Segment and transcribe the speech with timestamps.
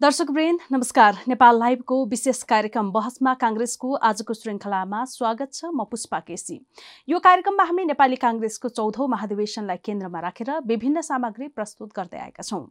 [0.00, 6.56] दर्शकवृन्द नमस्कार। नेपाल लाइभको विशेष कार्यक्रम बहसमा काङ्ग्रेसको आजको श्रृङ्खलामा स्वागत छ म पुष्पा केसी।
[7.08, 12.62] यो कार्यक्रममा हामी नेपाली काङ्ग्रेसको चौधौँ महाधिवेशनलाई केन्द्रमा राखेर विभिन्न सामग्री प्रस्तुत गर्दै आएका छौँ।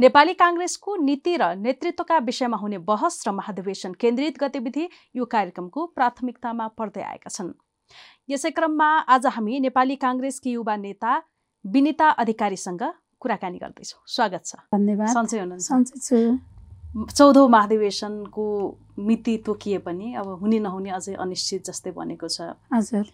[0.00, 6.68] नेपाली काङ्ग्रेसको नीति र नेतृत्वका विषयमा हुने बहस र महाधिवेशन केन्द्रित गतिविधि यो कार्यक्रमको प्राथमिकतामा
[6.78, 7.50] पर्दै आएका छन्।
[8.30, 11.18] यसै क्रममा आज हामी नेपाली काङ्ग्रेसकी युवा नेता
[11.64, 12.82] विनिता अधिकारीसँग
[13.20, 16.18] कुराकानी गर्दैछौँ। स्वागत छ। धन्यवाद। सन्चै हुनुहुन्छ। सन्चै छु।
[16.90, 18.44] चौधौँ महाधिवेशनको
[18.98, 23.06] मिति तोकिए पनि अब हुने नहुने अझै अनिश्चित जस्तै बनेको छ। हजुर।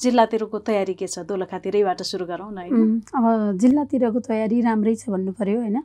[0.00, 1.18] जिल्लातिरको तयारी के छ?
[1.28, 5.78] दोलखातिरैबाट सुरु गरौँ न अब जिल्लातिरको तयारी राम्रै छ भन्नु पर्यो होइन?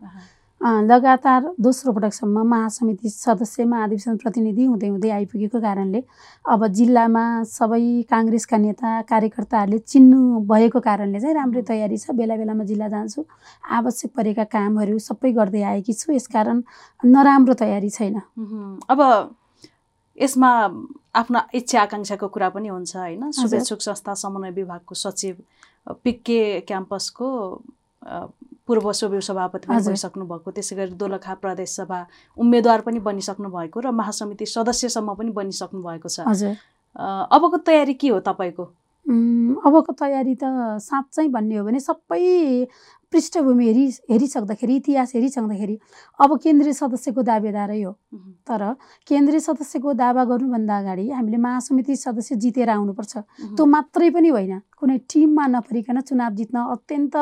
[0.62, 6.04] लगातार दोस्रो पटकसम्म महासमिति सदस्य महाधिवेशन प्रतिनिधि हुँदै हुँदै आइपुगेको कारणले
[6.46, 10.20] अब जिल्लामा सबै काङ्ग्रेसका नेता कार्यकर्ताहरूले चिन्नु
[10.52, 13.24] भएको कारणले चाहिँ राम्रै तयारी छ। बेला बेलामा जिल्ला जान्छु
[13.72, 16.62] आवश्यक परेका कामहरू सबै गर्दै आएकी छु। यसकारण
[17.04, 18.20] नराम्रो तयारी छैन।
[18.92, 19.00] अब
[20.18, 20.52] यसमा
[21.16, 23.32] आफ्ना इच्छा आकाङ्क्षाको कुरा पनि हुन्छ होइन?
[23.32, 25.36] शुभेच्छुक संस्था समन्वय विभागको सचिव
[26.04, 27.28] पिके क्याम्पसको
[28.70, 32.00] पूर्व सोभि सभापति। भइसक्नु भएको त्यसै गरी दोलखा प्रदेश सभा
[32.38, 36.30] उम्मेद्वार पनि बनिसक्नु भएको र महासमिति सदस्यसम्म पनि बनिसक्नु भएको छ
[36.96, 38.66] अबको तयारी के हो तपाईँको?
[39.10, 42.68] अबको तयारी त साँच्चै भन्ने हो भने सबै
[43.14, 45.76] पृष्ठभूमि हेरि हेरिसक्दाखेरि इतिहास हेरिसक्दाखेरि
[46.22, 47.92] अब केन्द्रीय सदस्यको दावेदारै हो।
[48.46, 48.62] तर
[49.10, 53.14] केन्द्रीय सदस्यको दावा गर्नुभन्दा अगाडि हामीले महासमिति सदस्य जितेर आउनुपर्छ।
[53.58, 57.16] त्यो मात्रै पनि होइन कुनै टिममा नफरिकन चुनाव जित्न अत्यन्त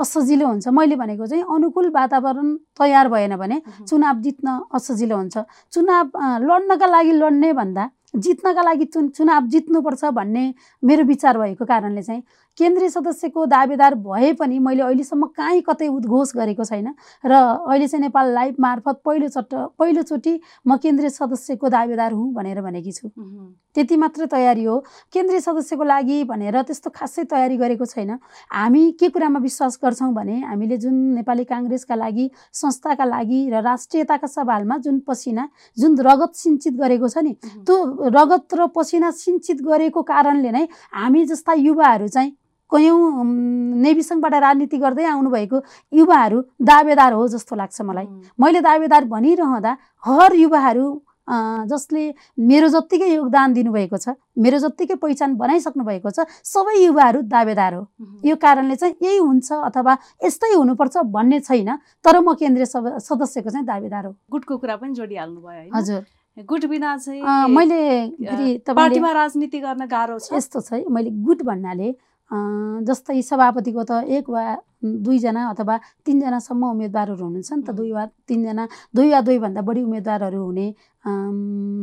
[0.00, 2.48] असजिलो हुन्छ मैले भनेको चाहिँ अनुकूल वातावरण
[2.80, 5.36] तयार भएन भने। चुनाव जित्न असजिलो हुन्छ
[5.72, 6.04] चुनाव
[6.48, 12.22] लड्नका लागि लड्ने भन्दा जित्नका लागि चुन चुनाव जित्नुपर्छ भन्ने मेरो विचार भएको कारणले चाहिँ
[12.58, 16.88] केन्द्रीय सदस्यको दावेदार भए पनि मैले अहिलेसम्म काहीँ कतै उद्घोष गरेको छैन
[17.24, 20.34] र अहिले चाहिँ नेपाल लाइभ मार्फत पहिलोचट पहिलोचोटि
[20.66, 23.08] म केन्द्रीय सदस्यको दावेदार हुँ भनेर भनेकी छु।
[23.74, 24.78] त्यति मात्रै तयारी हो
[25.12, 28.10] केन्द्रीय सदस्यको लागि भनेर त्यस्तो खासै तयारी गरेको छैन
[28.52, 34.26] हामी के कुरामा विश्वास गर्छौँ भने हामीले जुन नेपाली काङ्ग्रेसका लागि संस्थाका लागि र राष्ट्रियताका
[34.28, 35.48] सवालमा जुन पसिना
[35.78, 37.32] जुन रगत सिन्चित गरेको छ नि।
[37.64, 37.76] त्यो
[38.12, 42.36] रगत र पसिना सिन्चित गरेको कारणले नै हामी जस्ता युवाहरू चाहिँ
[42.72, 43.24] कयौँ
[43.84, 45.62] नेविसङबाट राजनीति गर्दै आउनुभएको
[45.92, 48.06] युवाहरू दावेदार हो जस्तो लाग्छ मलाई।
[48.40, 50.86] मैले दावेदार भनिरहँदा हर युवाहरू
[51.70, 52.02] जसले
[52.50, 57.86] मेरो जत्तिकै योगदान दिनुभएको छ मेरो जत्तिकै पहिचान बनाइसक्नु भएको छ सबै युवाहरू दावेदार हो।
[58.26, 61.70] यो कारणले चाहिँ यही हुन्छ अथवा यस्तै हुनुपर्छ भन्ने छैन
[62.04, 62.66] तर म केन्द्रीय
[62.98, 66.02] सदस्यको चाहिँ दावेदार हो। गुटको कुरा पनि जोडिहाल्नु भयो हजुर।
[66.48, 67.22] गुट बिना चाहिँ
[67.54, 70.32] मैले पार्टीमा राजनीति गर्न गाह्रो छ?
[70.34, 71.94] यस्तो छ मैले गुट भन्नाले
[72.32, 74.42] जस्तै सभापतिको त एक वा
[74.82, 75.76] दुईजना अथवा
[76.06, 77.70] तिनजनासम्म उम्मेदवारहरू हुनुहुन्छ नि त.
[77.70, 78.64] दुई वा तिनजना
[78.96, 80.66] दुई वा दुईभन्दा बढी उम्मेदवारहरू हुने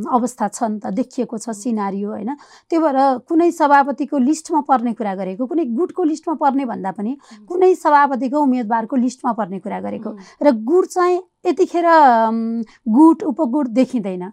[0.10, 2.32] अवस्था छ नि त देखिएको छ सिनारियो होइन?
[2.70, 2.98] त्यही भएर
[3.30, 7.12] कुनै सभापतिको लिस्टमा पर्ने कुरा गरेको कुनै गुटको लिस्टमा पर्ने भन्दा पनि
[7.48, 10.10] कुनै सभापतिको उम्मेदवारको लिस्टमा पर्ने कुरा गरेको।
[10.44, 11.88] र गुड चाहिँ यतिखेर
[12.90, 14.24] गुट उपगुट देखिँदैन।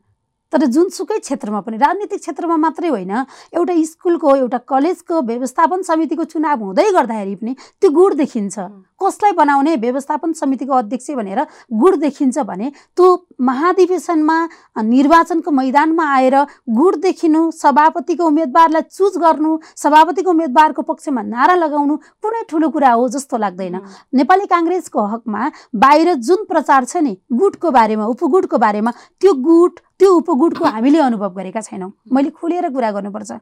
[0.52, 3.12] तर जुनसुकै क्षेत्रमा पनि राजनीतिक क्षेत्रमा मात्रै होइन
[3.58, 8.56] एउटा स्कुलको एउटा कलेजको व्यवस्थापन समितिको चुनाव हुँदै गर्दाखेरि पनि त्यो गुड देखिन्छ।
[9.00, 11.40] कसलाई बनाउने व्यवस्थापन समितिको अध्यक्ष भनेर
[11.80, 13.06] गुड देखिन्छ भने त्यो
[13.48, 14.36] महाधिवेशनमा
[14.82, 16.36] निर्वाचनको मैदानमा आएर
[16.78, 23.08] गुड देखिनु सभापतिको उम्मेदवारलाई चुज गर्नु सभापतिको उम्मेदवारको पक्षमा नारा लगाउनु कुनै ठुलो कुरा हो
[23.08, 23.80] जस्तो लाग्दैन।
[24.14, 30.14] नेपाली काङ्ग्रेसको हकमा बाहिर जुन प्रचार छ नि गुटको बारेमा उपगुटको बारेमा त्यो गुट त्यो
[30.14, 33.32] उपगुटको हामीले अनुभव गरेका छैनौँ। मैले खुलेर कुरा गर्नुपर्छ।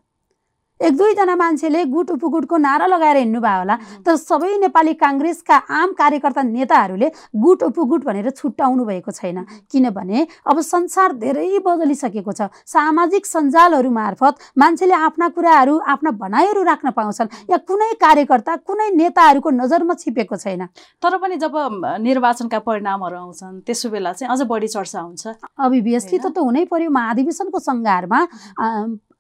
[0.81, 6.43] एक दुईजना मान्छेले गुट उपगुटको नारा लगाएर हिँड्नुभयो होला। तर सबै नेपाली काङ्ग्रेसका आम कार्यकर्ता
[6.43, 9.39] नेताहरूले गुट उपगुट भनेर छुट्याउनु भएको छैन।
[9.71, 16.91] किनभने अब संसार धेरै बदलिसकेको छ। सामाजिक सञ्जालहरू मार्फत मान्छेले आफ्ना कुराहरू आफ्ना भनाइहरू राख्न
[16.91, 20.67] पाउँछन्। या कुनै कार्यकर्ता कुनै नेताहरूको नजरमा छिपेको छैन।
[20.99, 21.55] तर पनि जब
[22.03, 25.23] निर्वाचनका परिणामहरू आउँछन् त्यसो बेला चाहिँ अझ बढी चर्चा हुन्छ।
[26.19, 26.35] होइन?
[26.35, 28.21] त त हुनै पर्यो। महाधिवेशनको सङ्घारमा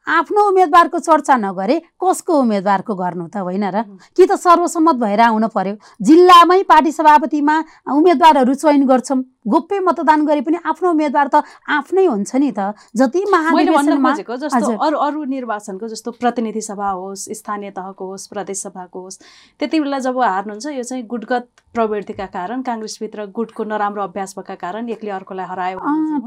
[0.06, 3.82] आफ्नो उम्मेदवारको चर्चा नगरे कसको उम्मेदवारको गर्नु त होइन र।
[4.16, 5.74] कि त सर्वसम्मत भएर आउनु पर्यो?
[6.02, 7.56] जिल्लामै पार्टी सभापतिमा
[7.88, 13.20] उम्मेदवारहरू चयन गर्छौँ। गोप्य मतदान गरे पनि आफ्नो उम्मेदवार त आफ्नै हुन्छ नि त जति
[13.24, 19.18] खोजेको जस्तो। अरू अरू निर्वाचनको जस्तो प्रतिनिधि सभा होस् स्थानीय तहको होस् प्रदेश सभाको होस्
[19.60, 21.44] त्यति बेला जब हार्नुहुन्छ यो चाहिँ गुटगत
[21.74, 25.78] प्रवृत्तिका कारण काङ्ग्रेसभित्र गुटको नराम्रो अभ्यास भएका कारण एकले अर्कोलाई हरायो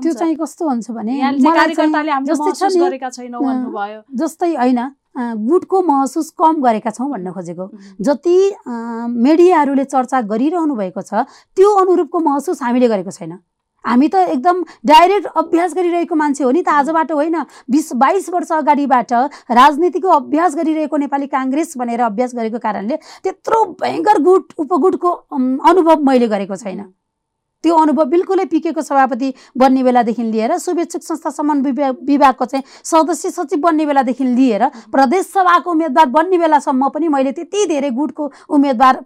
[0.01, 1.13] त्यो। चाहिँ कस्तो हुन्छ भने
[4.21, 4.79] जस्तै होइन
[5.17, 7.69] गुटको महसुस कम गरेका छौँ भन्न खोजेको।
[8.01, 8.37] जति
[9.19, 11.25] मिडियाहरूले चर्चा गरिरहनु भएको छ
[11.57, 13.37] त्यो अनुरूपको महसुस हामीले गरेको छैन
[13.85, 17.35] हामी त एकदम डाइरेक्ट अभ्यास गरिरहेको मान्छे हो नि त आजबाट होइन
[17.71, 19.13] बिस बाइस वर्ष अगाडिबाट
[19.53, 25.11] राजनीतिको अभ्यास गरिरहेको नेपाली काङ्ग्रेस भनेर अभ्यास गरेको कारणले त्यत्रो भयङ्कर गुट उपगुटको
[25.71, 26.83] अनुभव मैले गरेको छैन
[27.67, 33.29] त्यो अनुभव बिल्कुलै पिकेको सभापति बन्ने बेलादेखि लिएर शुभेच्छुक संस्था समन्वय विभाग विभागको चाहिँ सदस्य
[33.29, 39.03] सचिव बन्ने बेलादेखि लिएर प्रदेश सभाको उम्मेदवार बन्ने बेलासम्म पनि मैले त्यति धेरै गुटको उम्मेदवार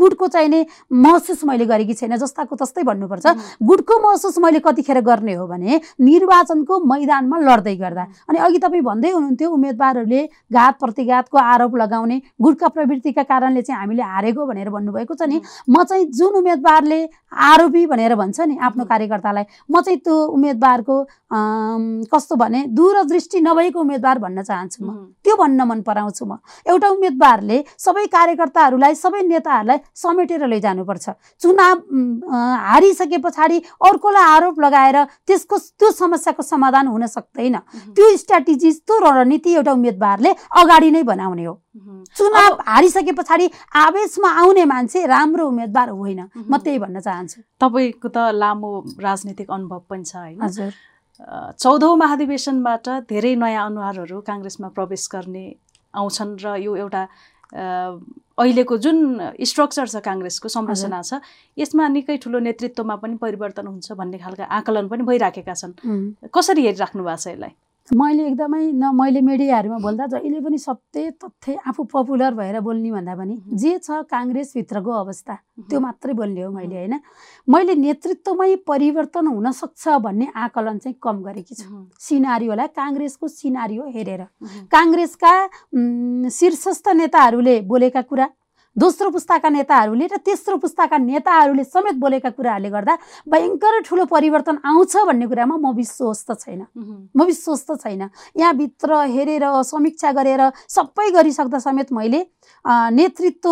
[0.00, 0.64] गुटको चाहिने
[1.04, 3.26] महसुस मैले गरेकी छैन जस्ताको तस्तै भन्नुपर्छ।
[3.62, 9.10] गुटको महसुस मैले कतिखेर गर्ने हो भने निर्वाचनको मैदानमा लड्दै गर्दा। अनि अघि तपाईँ भन्दै
[9.10, 15.28] हुनुहुन्थ्यो उम्मेदवारहरूले घात प्रतिघातको आरोप लगाउने गुटका प्रवृत्तिका कारणले चाहिँ हामीले हारेको भनेर भन्नुभएको छ
[15.28, 17.00] नि। म चाहिँ जुन उम्मेदवारले
[17.52, 20.96] आरोपी भनेर भन्छ नि आफ्नो कार्यकर्तालाई। म चाहिँ त्यो उम्मेदवारको
[22.06, 27.58] कस्तो भने दूरदृष्टि नभएको उम्मेदवार भन्न चाहन्छु म। त्यो भन्न मन पराउँछु म। एउटा उम्मेदवारले
[27.76, 31.06] सबै कार्यकर्ताहरूलाई सबै नेताहरूलाई समेटेर लैजानुपर्छ।
[31.42, 31.76] चुनाव
[32.70, 34.96] हारिसके पछाडि अर्कोलाई आरोप लगाएर
[35.26, 37.56] त्यसको त्यो समस्याको समाधान हुन सक्दैन।
[37.98, 41.54] त्यो स्ट्राटेजी त्यो रणनीति एउटा उम्मेदवारले अगाडि नै बनाउने हो।
[42.16, 43.46] चुनाव हारिसके पछाडि
[43.76, 47.38] आवेशमा आउने मान्छे राम्रो उम्मेदवार होइन। म त्यही भन्न चाहन्छु।
[47.78, 50.70] तपाईँको त लामो राजनीतिक अनुभव पनि छ होइन?
[51.58, 55.44] चौधौँ महाधिवेशनबाट धेरै नयाँ अनुहारहरू काङ्ग्रेसमा प्रवेश गर्ने
[55.94, 57.02] आउँछन् र यो एउटा
[58.38, 58.98] अहिलेको जुन
[59.50, 61.22] स्ट्रक्चर छ काङ्ग्रेसको संरचना छ
[61.58, 65.72] यसमा निकै ठुलो नेतृत्वमा पनि परिवर्तन हुन्छ भन्ने खालका आकलन पनि भइराखेका छन्।
[66.30, 67.52] कसरी हेरिराख्नु भएको छ यसलाई?
[67.96, 73.14] मैले एकदमै न मैले मिडियाहरूमा बोल्दा जहिले पनि सत्य तथ्य आफू पपुलर भएर बोल्ने भन्दा
[73.16, 75.34] पनि जे छ काङ्ग्रेसभित्रको अवस्था
[75.70, 76.94] त्यो मात्रै बोल्ने हो मैले होइन?
[77.48, 84.22] मैले नेतृत्वमै परिवर्तन हुन सक्छ भन्ने आकलन चाहिँ कम गरेकी छु। सिनारीलाई काङ्ग्रेसको सिनारियो हेरेर।
[84.68, 85.32] काङ्ग्रेसका
[86.28, 88.28] शीर्षस्थ नेताहरूले बोलेका कुरा
[88.78, 92.94] दोस्रो पुस्ताका नेताहरूले र तेस्रो पुस्ताका नेताहरूले समेत बोलेका कुराहरूले गर्दा
[93.26, 96.62] भयङ्कर ठुलो परिवर्तन आउँछ भन्ने कुरामा म विश्वस्त छैन।
[97.10, 98.02] म विश्वस्त छैन।
[98.38, 102.20] यहाँभित्र हेरेर समीक्षा गरेर सबै गरिसक्दा समेत मैले
[102.64, 103.50] नेतृत्व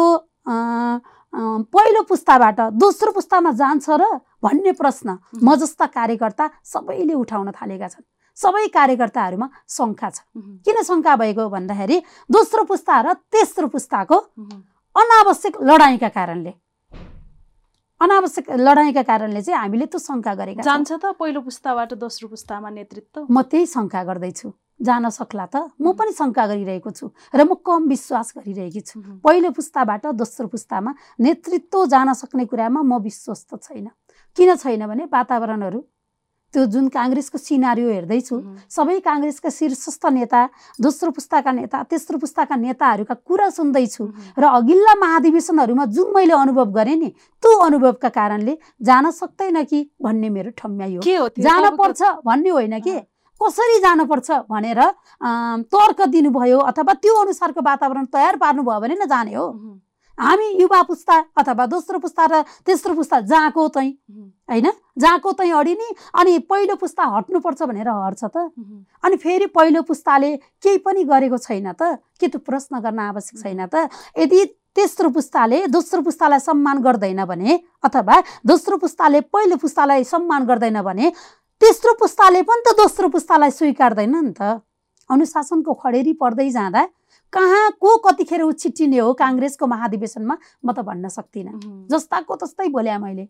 [1.75, 4.05] पहिलो पुस्ताबाट दोस्रो पुस्तामा जान्छ र
[4.47, 8.07] भन्ने प्रश्न म जस्ता कार्यकर्ता सबैले उठाउन थालेका छन्।
[8.39, 10.23] सबै कार्यकर्ताहरूमा शङ्का छ।
[10.63, 11.97] किन शङ्का भएको भन्दाखेरि
[12.31, 14.17] दोस्रो पुस्ता र तेस्रो पुस्ताको
[14.97, 16.53] अनावश्यक लडाइँका कारणले।
[18.01, 23.29] अनावश्यक लडाइँका कारणले चाहिँ हामीले त्यो शङ्का गरेका। जान्छ त पहिलो पुस्ताबाट दोस्रो पुस्तामा नेतृत्व।
[23.29, 24.49] म त्यही शङ्का गर्दैछु।
[24.81, 29.51] जान सक्ला त। म पनि शङ्का गरिरहेको छु र म कम विश्वास गरिरहेकी छु। पहिलो
[29.53, 30.91] पुस्ताबाट दोस्रो पुस्तामा
[31.21, 33.89] नेतृत्व जान सक्ने कुरामा म विश्वस्त छैन।
[34.37, 35.81] किन छैन भने वातावरणहरू
[36.57, 38.37] त्यो जुन काङ्ग्रेसको सिनारियो हेर्दैछु
[38.73, 40.41] सबै काङ्ग्रेसका शीर्षस्थ नेता
[40.81, 44.05] दोस्रो पुस्ताका नेता तेस्रो पुस्ताका नेताहरूका कुरा सुन्दैछु
[44.41, 47.11] र अघिल्ला महाधिवेशनहरूमा जुन मैले अनुभव गरेँ नि
[47.43, 51.29] त्यो अनुभवका कारणले जान सक्दैन कि भन्ने मेरो त्यो?
[51.45, 52.97] जान पर्छ भन्ने होइन कि
[53.41, 54.81] कसरी जानुपर्छ भनेर
[55.69, 59.47] तर्क दिनुभयो अथवा त्यो अनुसारको वातावरण तयार पार्नुभयो भने न जाने हो।
[60.19, 64.67] हामी युवा पुस्ता अथवा दोस्रो पुस्ता र तेस्रो पुस्ता जहाँको मह्म, होइन?
[64.99, 68.37] जहाँको चाहिँ अडिने अनि पहिलो पुस्ता हट्नुपर्छ भनेर हट्छ त।
[69.05, 73.67] अनि फेरि पहिलो पुस्ताले केही पनि गरेको छैन त के त्यो प्रश्न गर्न आवश्यक छैन
[73.67, 73.93] त?
[74.17, 74.45] यदि
[74.77, 81.13] तेस्रो पुस्ताले दोस्रो पुस्तालाई सम्मान गर्दैन भने अथवा दोस्रो पुस्ताले पहिलो पुस्तालाई सम्मान गर्दैन भने
[81.61, 84.61] तेस्रो पुस्ताले पनि त दोस्रो पुस्तालाई स्वीकार्दैन नि त।
[85.11, 86.83] अनुशासनको खडेरी पर्दै जाँदा
[87.33, 93.29] कहाँ को कतिखेर उछिट्टिने हो काङ्ग्रेसको महाधिवेशनमा म त भन्न सक्दिनँ। जस्ताको तस्तै बोले मैले।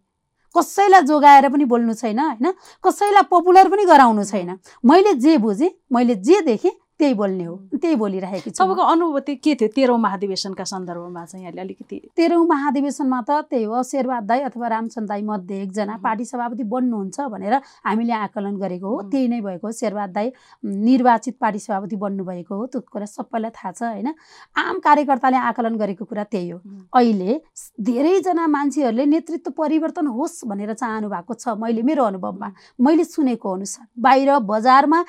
[0.55, 2.47] कसैलाई जोगाएर पनि बोल्नु छैन होइन?
[2.85, 7.97] कसैलाई पपुलर पनि गराउनु छैन। मैले जे बुझेँ मैले जे देखेँ त्यही बोल्ने हो। त्यही
[7.97, 9.69] बोलिरहेकी छु। तपाईँको अनुभूति के थियो?
[9.69, 15.09] तेह्रौँ महाधिवेशनका सन्दर्भमा चाहिँ यहाँले अलिकति। तेह्रौँ महाधिवेशनमा त त्यही हो शेरबहाद दाई अथवा रामचन्द्र
[15.09, 15.97] दाई मध्ये एकजना.
[16.00, 19.03] पार्टी सभापति बन्नुहुन्छ भनेर हामीले आकलन गरेको हो.
[19.12, 20.33] त्यही नै भएको हो। शेरबहाद दाई
[20.65, 24.09] निर्वाचित पार्टी सभापति बन्नुभएको हो। त्यो कुरा सबैलाई थाहा छ होइन?
[24.57, 26.59] आम कार्यकर्ताले आकलन गरेको कुरा त्यही हो.
[26.97, 27.41] अहिले
[27.76, 32.49] धेरैजना मान्छेहरूले नेतृत्व परिवर्तन होस् भनेर चाहनु भएको छ मैले मेरो अनुभवमा।
[32.81, 35.05] मैले सुनेको अनुसार बाहिर बजारमा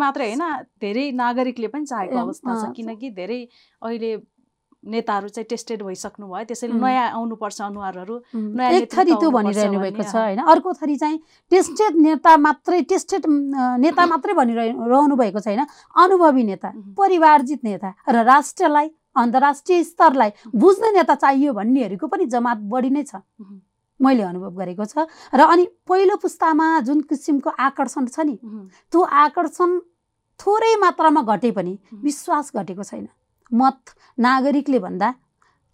[0.00, 0.42] मात्रै होइन।
[0.82, 3.40] धेरै नागरिकले पनि चाहेको अवस्था छ किनकि धेरै
[3.82, 4.12] अहिले
[4.80, 6.72] नेताहरू चाहिँ टेस्टेड भइसक्नु भयो त्यसैले.
[6.72, 11.18] नयाँ आउनुपर्छ अनुहारहरू नयाँ एक थरी त्यो भनिरहनु भएको छ। होइन अर्को थरी चाहिँ
[11.52, 13.22] टेस्टेड नेता मात्रै टेस्टेड
[13.84, 15.60] नेता मात्रै भनिरहनु भएको छैन
[15.94, 16.68] अनुभवी नेता.
[16.96, 18.88] परिवारजित नेता र राष्ट्रलाई
[19.20, 23.20] अन्तर्राष्ट्रिय स्तरलाई बुझ्ने नेता चाहियो भन्नेहरूको पनि जमात बढी नै छ.
[24.00, 25.04] मैले अनुभव गरेको छ
[25.36, 28.36] र अनि पहिलो पुस्तामा जुन किसिमको आकर्षण छ नि.
[28.88, 29.70] त्यो आकर्षण
[30.40, 31.78] थोरै मात्रामा घटे पनि.
[32.02, 33.08] विश्वास घटेको छैन।
[33.52, 33.80] मत
[34.18, 35.08] नागरिकले भन्दा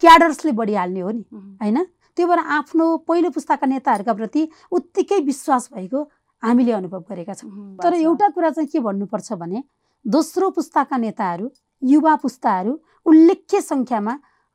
[0.03, 1.23] क्याडर्सले बढी हाल्ने हो नि.
[1.63, 1.79] होइन?
[2.17, 6.03] त्यो भएर आफ्नो पहिलो पुस्ताका नेताहरूका प्रति उत्तिकै विश्वास भएको
[6.43, 7.51] हामीले अनुभव गरेका छौँ।
[7.83, 9.63] तर एउटा कुरा चाहिँ के भन्नुपर्छ भने
[10.05, 11.51] दोस्रो पुस्ताका नेताहरू
[11.83, 12.73] युवा पुस्ताहरू
[13.07, 14.15] उल्लेख्य सङ्ख्यामा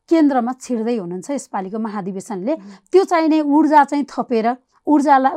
[0.09, 2.53] केन्द्रमा छिर्दै हुनुहुन्छ यसपालिको महाधिवेशनले।
[2.91, 4.47] त्यो चाहिने ऊर्जा चाहिँ थपेर
[4.91, 5.33] ऊर्जालाई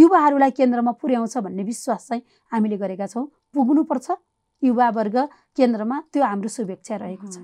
[0.00, 2.22] युवाहरूलाई केन्द्रमा पुर्याउँछ भन्ने विश्वास चाहिँ
[2.52, 4.10] हामीले गरेका छौँ। पुग्नुपर्छ
[4.62, 5.16] युवावर्ग
[5.56, 7.38] केन्द्रमा त्यो हाम्रो शुभेच्छा रहेको छ।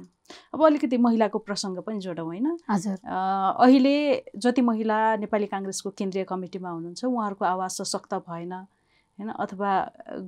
[0.55, 2.47] अब अलिकति महिलाको प्रसङ्ग पनि जोडौँ होइन?
[2.71, 3.95] हजुर। अहिले
[4.39, 9.31] जति महिला नेपाली काङ्ग्रेसको केन्द्रीय कमिटीमा हुनुहुन्छ उहाँहरूको आवाज सशक्त भएन होइन?
[9.37, 9.73] अथवा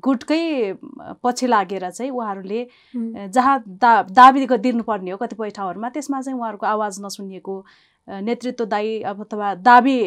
[0.05, 0.43] गुटकै
[1.23, 2.61] पछि लागेर चाहिँ उहाँहरूले
[3.31, 7.55] जहाँ दा दाबी दिनुपर्ने हो कतिपय ठाउँहरूमा त्यसमा चाहिँ उहाँहरूको आवाज नसुनिएको
[8.09, 9.99] नेतृत्वदायी अथवा दाबी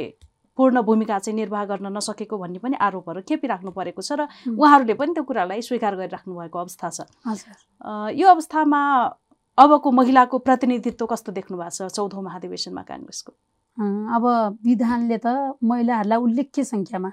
[0.58, 5.12] पूर्ण भूमिका चाहिँ निर्वाह गर्न नसकेको भन्ने पनि आरोपहरू खेपिराख्नु परेको छ र उहाँहरूले पनि
[5.14, 7.00] त्यो कुरालाई स्वीकार गरिराख्नु भएको अवस्था छ।
[8.16, 8.80] यो अवस्थामा
[9.58, 13.32] अबको महिलाको प्रतिनिधित्व कस्तो देख्नु भएको छ चौधौँ महाधिवेशनमा काङ्ग्रेसको?
[14.16, 14.24] अब
[14.64, 15.28] विधानले त
[15.60, 17.12] महिलाहरूलाई उल्लेख्य सङ्ख्यामा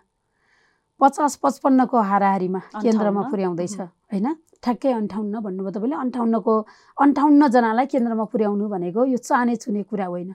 [1.02, 4.26] पचास पचपन्नको हाराहारीमा केन्द्रमा पुर्याउँदैछ होइन?
[4.62, 6.54] ठ्याक्कै अन्ठाउन्न भन्नुभयो तपाईँले। अन्ठाउन्नको
[7.02, 10.30] अन्ठाउन्नजनालाई केन्द्रमा पुर्याउनु भनेको यो चाने चुने कुरा होइन।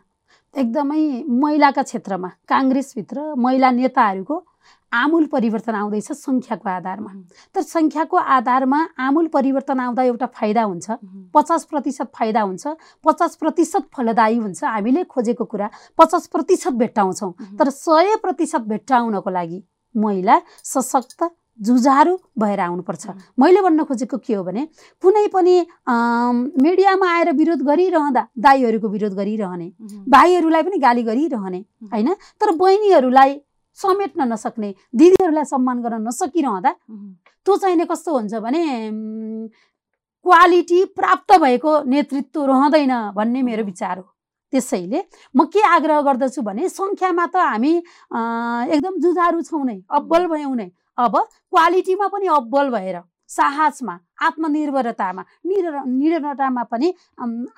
[0.55, 1.01] एकदमै
[1.41, 4.35] महिलाका क्षेत्रमा काङ्ग्रेसभित्र महिला नेताहरूको
[4.91, 7.11] आमूल परिवर्तन आउँदैछ सङ्ख्याको आधारमा।
[7.55, 10.87] तर सङ्ख्याको आधारमा आमूल परिवर्तन आउँदा एउटा फाइदा हुन्छ
[11.33, 12.67] पचास प्रतिशत फाइदा हुन्छ
[13.03, 19.61] पचास प्रतिशत फलदायी हुन्छ हामीले खोजेको कुरा पचास प्रतिशत भेट्टाउँछौँ। तर सय प्रतिशत भेट्टाउनको लागि
[19.95, 21.23] महिला सशक्त
[21.59, 23.07] जुझारु भएर आउनुपर्छ।
[23.39, 24.67] मैले भन्न खोजेको के हो भने
[25.03, 25.55] कुनै पनि
[25.87, 29.67] मिडियामा आएर विरोध गरिरहँदा दाईहरूको विरोध गरिरहने
[30.09, 31.59] भाइहरूलाई पनि गाली गरिरहने
[31.93, 32.09] होइन?
[32.39, 33.41] तर बहिनीहरूलाई
[33.77, 36.71] समेट्न नसक्ने दिदीहरूलाई सम्मान गर्न नसकिरहँदा
[37.45, 38.61] त्यो चाहिने कस्तो हुन्छ भने
[40.25, 44.05] क्वालिटी प्राप्त भएको नेतृत्व रहँदैन भन्ने मेरो विचार हो।
[44.53, 44.99] त्यसैले
[45.35, 47.73] म के आग्रह गर्दछु भने सङ्ख्यामा त हामी
[48.73, 51.17] एकदम जुझारु छौँ नै अब्बल भयौँ नै। अब
[51.51, 53.93] क्वालिटीमा पनि अब्बल भएर साहसमा
[54.25, 56.93] आत्मनिर्भरतामा निर निरतामा पनि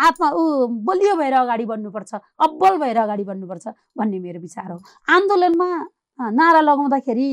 [0.07, 0.43] आत्मा ऊ
[0.87, 2.13] बलियो भएर अगाडि बढ्नुपर्छ
[2.47, 3.67] अब्बल भएर अगाडि बढ्नुपर्छ
[3.97, 4.79] भन्ने मेरो विचार हो।
[5.15, 5.69] आन्दोलनमा
[6.19, 7.27] नारा लगाउँदाखेरि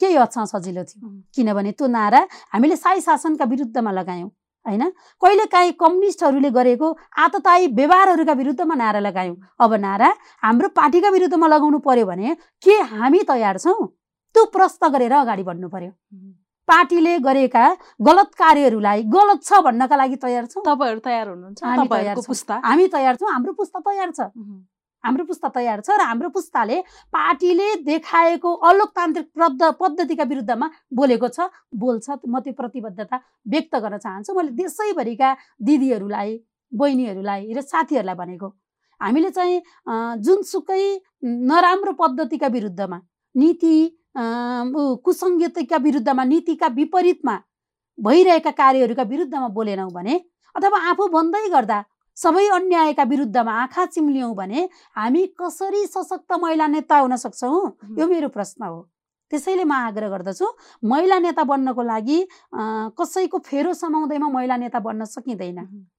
[0.00, 4.30] केही हदसम्म सजिलो थियो। किनभने त्यो नारा हामीले साई शासनका विरुद्धमा लगायौँ
[4.66, 4.82] होइन?
[5.22, 10.08] कहिले काहीँ कम्युनिस्टहरूले गरेको आततायी व्यवहारहरूका विरुद्धमा नारा लगायौँ। अब नारा
[10.42, 13.88] हाम्रो पार्टीका विरुद्धमा लगाउनु पर्यो भने के हामी तयार छौँ?
[14.34, 15.92] त्यो प्रश्न गरेर अगाडि बढ्नु पर्यो
[16.68, 17.64] पार्टीले गरेका
[18.06, 23.52] गलत कार्यहरूलाई गलत छ भन्नका लागि तयार छौँ। तपाईँहरू तयार हुनुहुन्छ हामी तयार छौँ। हाम्रो
[23.52, 24.20] पुस्ता तयार छ।
[25.04, 26.76] हाम्रो पुस्ता तयार छ र हाम्रो पुस्ताले
[27.08, 33.16] पार्टीले देखाएको अलोकतान्त्रिक पद्ध पद्धतिका विरुद्धमा बोलेको छ बोल्छ। म त्यो प्रतिबद्धता
[33.48, 35.28] व्यक्त गर्न चाहन्छु। मैले देशैभरिका
[35.62, 36.30] दिदीहरूलाई
[36.72, 38.48] बहिनीहरूलाई र साथीहरूलाई भनेको
[39.00, 39.62] हामीले चाहिँ
[40.20, 40.82] जुनसुकै
[41.24, 42.98] नराम्रो पद्धतिका विरुद्धमा
[43.34, 43.74] नीति
[44.18, 47.36] कुसङ्गतिका विरुद्धमा नीतिका विपरीतमा
[47.98, 50.14] भइरहेका कार्यहरूका विरुद्धमा बोलेनौँ भने
[50.54, 51.78] अथवा आफू भन्दै गर्दा
[52.16, 57.72] सबै अन्यायका विरुद्धमा आँखा चिम्लियौँ भने हामी कसरी सशक्त महिला नेता हुन सक्छौँ?
[57.98, 58.88] यो मेरो प्रश्न हो।
[59.30, 60.46] त्यसैले म आग्रह गर्दछु
[60.82, 62.18] महिला नेता बन्नको लागि
[62.98, 65.58] कसैको फेरो समाउँदैमा महिला नेता बन्न सकिँदैन।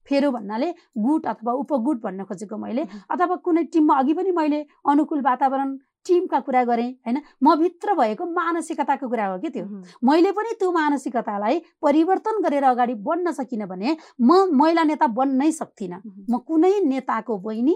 [0.09, 4.59] फेरो भन्नाले गुट अथवा उपगुट भन्न खोजेको मैले अथवा कुनै टिममा अघि पनि मैले
[4.89, 7.17] अनुकूल वातावरण टिमका कुरा गरेँ होइन?
[7.43, 9.65] म भित्र भएको मानसिकताको कुरा हो कि त्यो?
[10.03, 16.01] मैले पनि त्यो मानसिकतालाई परिवर्तन गरेर अगाडि बढ्न सकिनँ भने म महिला नेता बन्नै सक्दिनँ
[16.29, 17.75] म कुनै नेताको बहिनी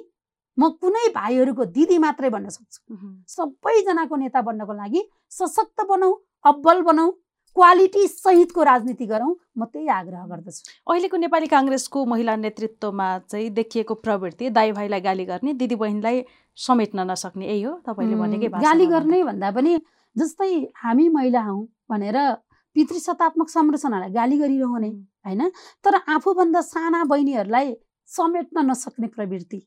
[0.57, 2.79] म कुनै भाइहरूको दिदी मात्रै बन्न सक्छु।
[3.27, 5.01] सबैजनाको नेता बन्नको लागि
[5.31, 6.11] सशक्त बनाऊ
[6.45, 7.11] अब्बल बनाऊ
[7.55, 13.93] क्वालिटी सहितको राजनीति गरौँ म त्यही आग्रह गर्दछु। अहिलेको नेपाली काङ्ग्रेसको महिला नेतृत्वमा चाहिँ देखिएको
[13.95, 16.23] प्रवृत्ति दाई भाइलाई गाली गर्ने दिदी बहिनीलाई
[16.57, 19.77] समेट्न नसक्ने यही हो। तपाईँले भनेकै गाली गर्ने भन्दा पनि
[20.15, 20.49] जस्तै
[20.83, 22.17] हामी महिला हौँ भनेर
[22.75, 24.89] पितृसत्तात्मक संरचनालाई गाली गरिरहने
[25.25, 25.41] होइन?
[25.85, 27.75] तर आफूभन्दा साना बहिनीहरूलाई
[28.09, 29.59] समेट्न नसक्ने प्रवृत्ति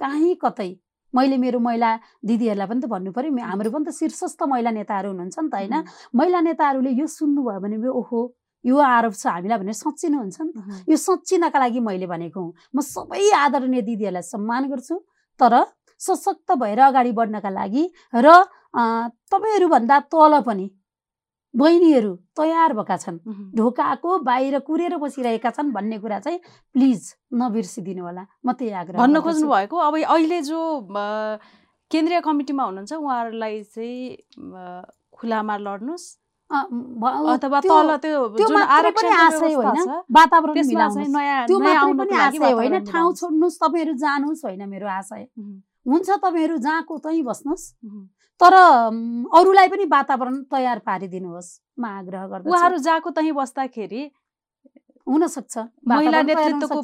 [0.00, 0.70] काहीँ कतै
[1.14, 1.90] मैले मेरो महिला
[2.26, 5.74] दिदीहरूलाई पनि त भन्नु पऱ्यो हाम्रो पनि त शीर्षस्थ महिला नेताहरू हुनुहुन्छ नि त होइन।
[6.18, 8.20] महिला नेताहरूले यो सुन्नुभयो भने ओहो
[8.64, 12.80] यो आरोप छ हामीलाई भनेर सच्चिनुहुन्छ नि त। यो सच्चिनका लागि मैले भनेको हुँ। म
[12.80, 14.96] सबै आदरणीय दिदीहरूलाई सम्मान गर्छु
[15.40, 15.54] तर
[16.00, 18.26] सशक्त भएर अगाडि बढ्नका लागि र
[19.30, 20.66] तपाईँहरूभन्दा तल पनि
[21.54, 23.18] बहिनीहरू तयार भएका छन्।
[23.54, 26.38] ढोकाको बाहिर कुरेर बसिरहेका छन् भन्ने कुरा चाहिँ
[26.74, 27.00] प्लिज
[27.34, 30.58] नबिर्सिदिनु होला। म त्यही आग्रह भन्न खोज्नु भएको अब अहिले जो
[31.90, 34.82] केन्द्रीय कमिटीमा हुनुहुन्छ उहाँहरूलाई चाहिँ
[35.14, 36.06] खुलामा लड्नुहोस्।
[42.54, 45.22] होइन। ठाउँ छोड्नुहोस्। तपाईँहरू जानुहोस् होइन मेरो आशय।
[45.88, 47.64] हुन्छ तपाईँहरू जहाँको त्यहीँ बस्नुहोस्।
[48.40, 48.54] तर
[49.38, 54.02] अरूलाई पनि वातावरण तयार पारिदिनुहोस् म आग्रह गर्दछु। उहाँहरू जहाँको तहीँ बस्दाखेरि
[55.06, 55.54] हुनसक्छ
[55.88, 56.80] महिला नेतृत्वको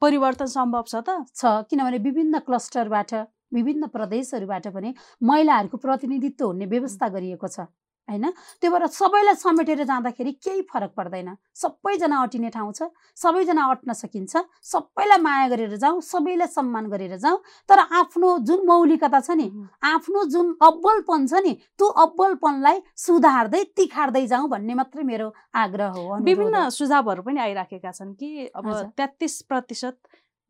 [0.00, 1.26] परिवर्तन सम्भव छ त?
[1.34, 3.12] छ किनभने विभिन्न क्लस्टरबाट
[3.52, 7.66] विभिन्न प्रदेशहरूबाट पनि महिलाहरूको प्रतिनिधित्व हुने व्यवस्था गरिएको छ।
[8.12, 8.26] होइन
[8.60, 14.44] त्यो भएर सबैलाई समेटेर जाँदाखेरि केही फरक पर्दैन सबैजना अटिने ठाउँ छ सबैजना अट्न सकिन्छ
[14.64, 17.38] सबैलाई माया गरेर जाउँ सबैलाई सम्मान गरेर जाउँ
[17.68, 19.48] तर आफ्नो जुन मौलिकता छ नि
[19.84, 26.18] आफ्नो जुन अब्बलपन छ नि त्यो अब्बलपनलाई सुधार्दै तिखार्दै जाउँ भन्ने मात्रै मेरो आग्रह हो
[26.22, 28.66] विभिन्न। सुझावहरू पनि आइराखेका छन् कि अब।
[28.96, 29.96] तेत्तिस प्रतिशत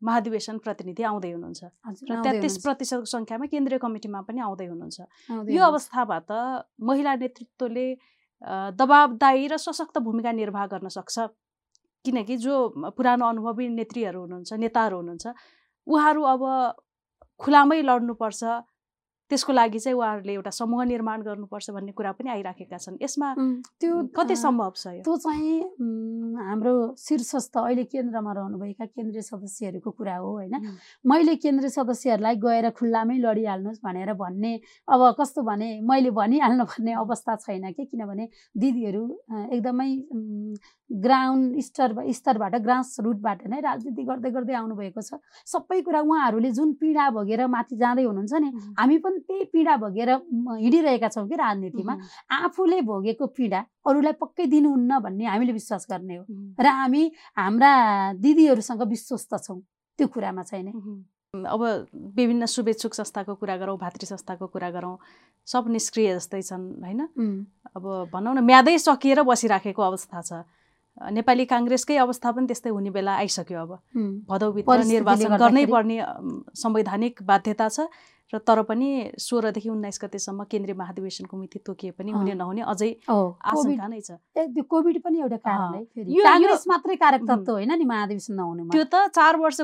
[0.03, 1.61] महाधिवेशन प्रतिनिधि आउँदै हुनुहुन्छ।
[2.11, 4.99] र तेत्तिस प्रतिशतको सङ्ख्यामा केन्द्रीय कमिटीमा पनि आउँदै हुनुहुन्छ।
[5.47, 6.31] यो। अवस्थामा त
[6.83, 7.87] महिला नेतृत्वले
[8.75, 11.15] दबाबदायी र सशक्त भूमिका निर्वाह गर्न सक्छ।
[12.03, 12.55] किनकि जो
[12.99, 15.25] पुरानो अनुभवी नेत्रीहरू हुनुहुन्छ नेताहरू हुनुहुन्छ
[15.87, 16.41] उहाँहरू अब
[17.39, 18.41] खुलामै लड्नुपर्छ।
[19.29, 23.27] त्यसको लागि चाहिँ उहाँहरूले एउटा समूह निर्माण गर्नुपर्छ भन्ने कुरा पनि आइराखेका छन्। यसमा
[23.79, 25.59] त्यो कति सम्भव छ त्यो चाहिँ
[26.43, 30.53] हाम्रो शीर्षस्थ अहिले केन्द्रमा रहनुभएका केन्द्रीय सदस्यहरूको कुरा हो होइन?
[31.05, 34.53] मैले केन्द्रीय सदस्यहरूलाई गएर खुल्लामै लडिहाल्नुहोस् भनेर भन्ने
[34.91, 37.85] अब कस्तो भने मैले भनिहाल्नु पर्ने अवस्था छैन कि?
[37.85, 38.27] किनभने
[38.59, 39.03] दिदीहरू
[39.55, 39.89] एकदमै
[40.89, 46.73] ग्राउन्ड स्तर स्तरबाट ग्रास रुटबाट नै राजनीति गर्दै गर्दै आउनुभएको छ। सबै कुरा उहाँहरूले जुन
[46.77, 51.93] पीडा भोगेर माथि जाँदै हुनुहुन्छ नि हामी पनि त्यही पीडा भोगेर हिँडिरहेका छौँ कि राजनीतिमा।
[52.31, 56.23] आफूले भोगेको पीडा अरूलाई पक्कै दिनुहुन्न भन्ने हामीले विश्वास गर्ने हो।
[56.59, 57.03] र हामी
[57.37, 57.71] हाम्रा
[58.19, 59.59] दिदीहरूसँग विश्वस्त छौँ
[59.99, 61.01] त्यो कुरामा चाहिँ नै उम्।
[61.33, 61.61] अब
[62.13, 64.97] विभिन्न शुभेच्छुक संस्थाको कुरा गरौँ भातृ संस्थाको कुरा गरौँ
[65.47, 67.01] सब निष्क्रिय जस्तै छन् होइन?
[67.73, 70.45] अब भनौँ न म्यादै सकिएर बसिराखेको अवस्था छ।
[70.93, 73.71] नेपाली काङ्ग्रेसकै अवस्था पनि त्यस्तै हुने बेला आइसक्यो अब।
[74.29, 75.97] भदौभित्र निर्वाचन गर्नै पर्ने
[76.53, 77.89] संवैधानिक बाध्यता छ।
[78.33, 83.87] र तर पनि सोह्रदेखि उन्नाइस गतेसम्म केन्द्रीय महाधिवेशनको मिति तोकिए पनि हुने। नहुने अझै आशंका
[83.87, 84.17] नै छ।
[84.65, 85.85] कोभिड पनि एउटा कारण
[86.67, 88.33] मात्रै कारक तत्त्व होइन नि महाधिवेशन
[88.73, 89.61] त्यो त चार वर्ष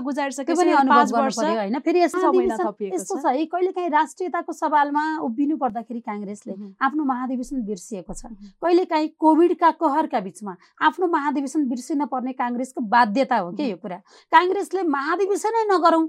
[1.79, 8.25] फेरि यस्तो छ। है कहिले काहीँ राष्ट्रियताको सवालमा उभिनु पर्दाखेरि काङ्ग्रेसले आफ्नो महाधिवेशन बिर्सिएको छ।
[8.61, 10.53] कहिले काहीँ कोभिडका कहरका बिचमा
[10.85, 13.97] आफ्नो महाधिवेशन बिर्सिन पर्ने काङ्ग्रेसको बाध्यता हो के यो कुरा।
[14.31, 16.05] काङ्ग्रेसले महाधिवेशनै नगरौँ।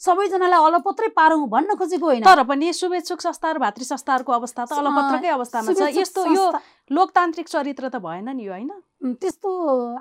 [0.00, 4.72] सबैजनालाई अलपत्रै पारौँ भन्न खोजेको होइन। तर पनि शुभेच्छुक संस्था र भातृ संस्थाहरूको अवस्था त
[4.74, 6.44] अलपत्रकै अवस्थामा छ। यस्तो यो
[6.90, 8.72] लोकतान्त्रिक चरित्र त भएन नि यो होइन?
[9.20, 9.50] त्यस्तो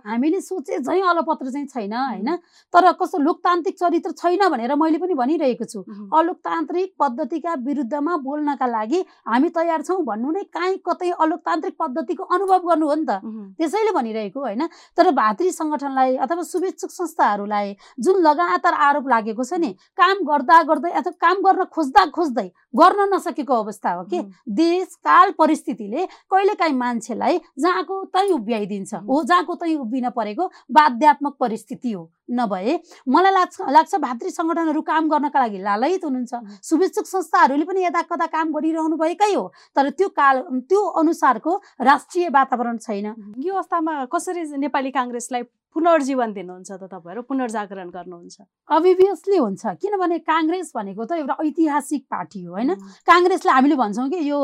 [0.07, 2.29] हामीले सोचे झैँ अलपत्र चाहिँ छैन होइन?
[2.73, 5.79] तर कस्तो लोकतान्त्रिक चरित्र छैन भनेर मैले पनि भनिरहेको छु।
[6.11, 12.67] अलोकतान्त्रिक पद्धतिका विरुद्धमा बोल्नका लागि हामी तयार छौँ भन्नु नै काहीँ कतै अलोकतान्त्रिक पद्धतिको अनुभव
[12.67, 13.19] गर्नु हो नि त।
[13.59, 14.67] त्यसैले भनिरहेको होइन?
[14.95, 20.91] तर भातृ सङ्गठनलाई अथवा शुभेच्छुक संस्थाहरूलाई जुन लगातार आरोप लागेको छ नि काम गर्दा गर्दै
[20.91, 24.19] अथवा काम गर्न खोज्दा खोज्दै गर्न नसकेको अवस्था हो कि?
[24.47, 28.93] देश काल परिस्थितिले कहिलेकाहीँ मान्छेलाई जहाँको तै उभ्याइदिन्छ.
[29.05, 35.09] हो जहाँको तै उभिन परेको बाध्यात्मक परिस्थिति हो नभए मलाई लाग्छ लाग्छ भातृ सङ्गठनहरू काम
[35.09, 36.33] गर्नका लागि लालयित हुनुहुन्छ.
[36.63, 39.43] शुभेच्छुक संस्थाहरूले पनि यता कता काम गरिरहनु भएकै हो
[39.75, 43.07] तर त्यो काल त्यो अनुसारको राष्ट्रिय वातावरण छैन।
[43.37, 45.43] यो अवस्थामा कसरी नेपाली काङ्ग्रेसलाई
[45.75, 48.37] पुनर्जीवन दिनुहुन्छ त तपाईँहरू पुनर्जागरण गर्नुहुन्छ।
[48.69, 52.71] अभियसली हुन्छ किनभने काङ्ग्रेस भनेको त एउटा ऐतिहासिक पार्टी हो होइन?
[53.09, 54.39] काङ्ग्रेसलाई हामीले भन्छौँ कि यो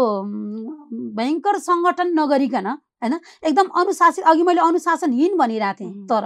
[1.19, 3.13] भयङ्कर सङ्गठन नगरिकन होइन?
[3.45, 5.93] एकदम अनुशासित अघि मैले अनुशासनहीन भनिरहेको थिएँ.
[6.09, 6.23] तर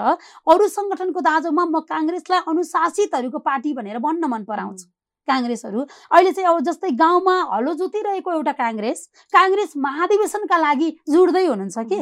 [0.48, 4.88] अरू सङ्गठनको दाजुमा म काङ्ग्रेसलाई अनुशासितहरूको पार्टी भनेर भन्न मन पराउँछु
[5.28, 5.80] काङ्ग्रेसहरू।
[6.12, 9.00] अहिले चाहिँ अब जस्तै गाउँमा हलो जोतिरहेको एउटा काङ्ग्रेस
[9.36, 12.00] काङ्ग्रेस महाधिवेशनका लागि जुड्दै हुनुहुन्छ कि?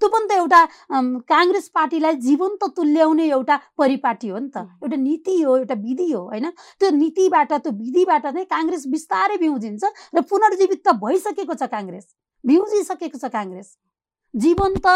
[0.00, 0.60] त्यो पनि त एउटा
[1.32, 4.56] काङ्ग्रेस पार्टीलाई जीवन्त तुल्याउने एउटा परिपाटी हो नि त.
[4.82, 6.50] एउटा नीति हो एउटा विधि हो होइन?
[6.80, 12.06] त्यो नीतिबाट त्यो विधिबाट चाहिँ काङ्ग्रेस बिस्तारै भ्युजिन्छ र पुनर्जीवित त भइसकेको छ काङ्ग्रेस।
[12.44, 13.68] भ्युजिसकेको छ काङ्ग्रेस।
[14.34, 14.86] जीवन्त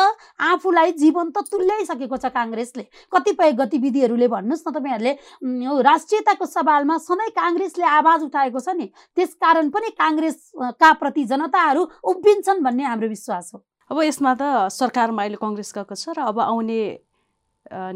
[0.45, 8.29] आफूलाई जीवन्त तुल्याइसकेको छ काङ्ग्रेसले। कतिपय गतिविधिहरूले भन्नुहोस् न तपाईँहरूले राष्ट्रियताको सवालमा सधैँ काङ्ग्रेसले आवाज
[8.29, 14.33] उठाएको छ नि। त्यसकारण पनि काङ्ग्रेसका प्रति जनताहरू उभिन्छन् भन्ने हाम्रो विश्वास हो। अब यसमा
[14.41, 16.81] त सरकारमा अहिले कङ्ग्रेस गएको छ र अब आउने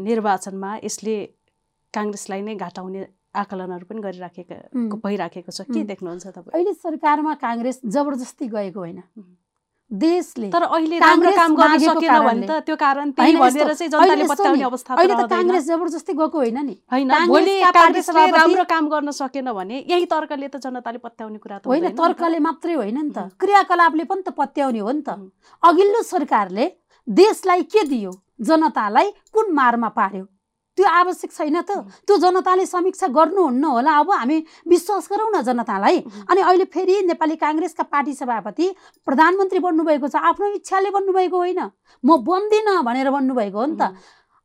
[0.07, 1.15] निर्वाचनमा यसले
[1.93, 3.01] काङ्ग्रेसलाई नै घाटाउने
[3.35, 4.57] आकलनहरू पनि गरिराखेका.
[5.05, 5.83] भइराखेको छ के.
[5.91, 8.99] देख्नुहुन्छ तपाईँ अहिले सरकारमा काङ्ग्रेस जबरजस्ती गएको होइन.
[9.91, 14.11] देशले तर अहिले राम्रो काम गर्न सकेन भने त त्यो कारण त्यही भनेर चाहिँ जनताले
[14.11, 18.25] अहिले यस्तो पत्याउने नि, अवस्था अहिले त काङ्ग्रेस जबरजस्ती गएको होइन नि। होइन भोलि काङ्ग्रेसले
[18.31, 22.73] राम्रो काम गर्न सकेन भने यही तर्कले त जनताले पत्याउने कुरा त होइन। तर्कले मात्रै
[22.73, 23.29] होइन नि त.
[23.37, 25.09] क्रियाकलापले पनि त पत्याउने हो नि त.
[25.63, 26.65] अघिल्लो सरकारले
[27.07, 28.11] देशलाई के दियो?
[28.41, 30.25] जनतालाई कुन मारमा पार्यो?
[30.77, 35.97] त्यो आवश्यक छैन त। त्यो जनताले समीक्षा गर्नुहुन्न होला। अब हामी विश्वास गरौँ न जनतालाई।
[36.27, 38.65] अनि अहिले फेरि नेपाली काङ्ग्रेसका पार्टी सभापति
[39.07, 41.61] प्रधानमन्त्री बन्नुभएको छ। आफ्नो इच्छाले बन्नुभएको होइन।
[42.03, 43.95] म बन्दिनँ भनेर बन्नुभएको हो नि त।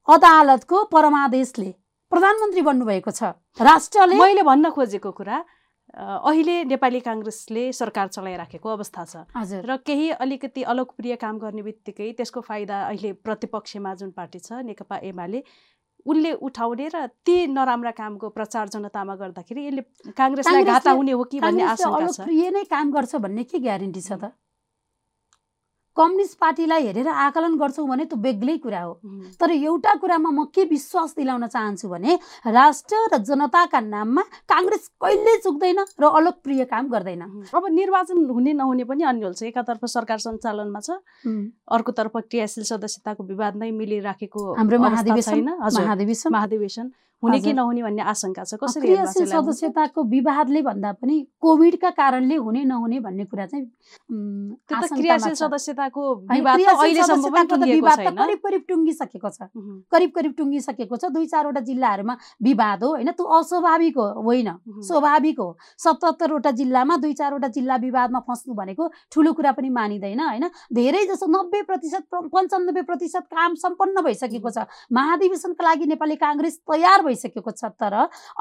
[0.08, 1.70] अदालतको परमादेशले
[2.12, 3.22] प्रधानमन्त्री बन्नुभएको छ।
[3.58, 5.38] राष्ट्रले मैले भन्न खोजेको कुरा
[5.90, 12.14] अहिले नेपाली काङ्ग्रेसले सरकार चलाइराखेको अवस्था छ। हजुर। र केही अलिकति अलोकप्रिय काम गर्ने बित्तिकै
[12.14, 15.42] त्यसको फाइदा अहिले प्रतिपक्षमा जुन पार्टी छ नेकपा एमाले
[16.06, 19.82] उसले उठाउने र ती नराम्रा कामको प्रचार जनतामा गर्दाखेरि यसले
[20.16, 24.12] काङ्ग्रेसलाई घाटा हुने हो कि भन्ने आशंका छ। नै काम गर्छ भन्ने के ग्यारेन्टी छ
[24.12, 24.32] त?
[26.00, 28.92] कम्युनिस्ट पार्टीलाई हेरेर आकलन गर्छौँ भने त्यो बेग्लै कुरा हो।
[29.36, 32.12] तर एउटा कुरामा म के विश्वास दिलाउन चाहन्छु भने
[32.48, 38.84] राष्ट्र र जनताका नाममा काङ्ग्रेस कहिल्यै चुक्दैन र अलोकप्रिय काम गर्दैन। अब निर्वाचन हुने नहुने
[38.88, 40.90] पनि अन्यल छ। एकातर्फ सरकार सञ्चालनमा छ।
[41.68, 46.86] अर्कोतर्फ क्रियाशील सदस्यताको विवाद नै मिलिराखेको हाम्रो महाधिवेशन। महाधिवेशन।
[47.22, 48.54] हुने कि। नहुने भन्ने आशंका छ?
[48.56, 49.26] कसरी क्रियाशील?
[49.26, 53.66] सदस्यताको विवादले भन्दा पनि कोभिडका कारणले हुने नहुने भन्ने कुरा चाहिँ
[54.66, 59.48] क्रियाशील। सदस्यताको विवाद करिब करिब टुङ्गिसकेको छ।
[59.92, 63.10] करिब करिब टुङ्गिसकेको छ। दुई चारवटा जिल्लाहरूमा विवाद हो होइन?
[63.12, 64.48] त्यो अस्वाभाविक हो होइन?
[64.80, 70.44] स्वाभाविक हो। सतहत्तरवटा जिल्लामा दुई चारवटा जिल्ला विवादमा फस्नु भनेको ठुलो कुरा पनि मानिँदैन होइन?
[70.72, 77.02] धेरै जसो नब्बे प्रतिशत पन्चानब्बे प्रतिशत काम सम्पन्न भइसकेको छ। महाधिवेशनका लागि नेपाली काङ्ग्रेस तयार
[77.10, 77.94] भइसकेको छ तर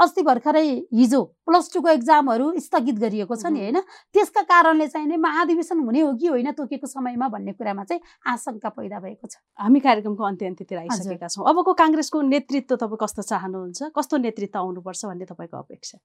[0.05, 3.60] अस्ति भर्खरै हिजो प्लस टूको एक्जामहरू स्थगित गरिएको छ नि.
[3.60, 3.82] होइन?
[4.13, 8.69] त्यसका कारणले चाहिँ नि महाधिवेशन हुने हो कि होइन तोकेको समयमा भन्ने कुरामा चाहिँ आशंका
[8.69, 13.79] पैदा भएको छ। हामी कार्यक्रमको अन्त्य अन्त्यतिर आइसकेका छौँ। अबको काङ्ग्रेसको नेतृत्व तपाईँ कस्तो चाहनुहुन्छ?
[13.97, 15.97] कस्तो नेतृत्व आउनुपर्छ भन्ने तपाईँको अपेक्षा?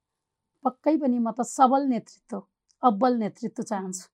[0.65, 2.43] पक्कै पनि म त सबल नेतृत्व
[2.83, 4.05] अब्बल नेतृत्व चाहन्छु।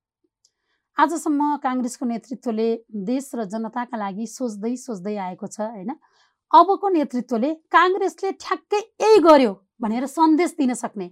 [0.99, 2.69] आजसम्म काङ्ग्रेसको नेतृत्वले
[3.09, 5.91] देश र जनताका लागि सोच्दै सोच्दै आएको छ होइन?
[6.52, 11.09] अबको नेतृत्वले काङ्ग्रेसले ठ्याक्कै यही गर्यो भनेर सन्देश दिन सक्ने